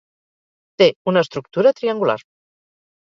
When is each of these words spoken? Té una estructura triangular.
Té 0.81 0.87
una 1.13 1.23
estructura 1.27 1.75
triangular. 1.81 2.17